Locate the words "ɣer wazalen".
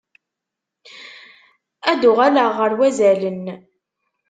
2.59-3.43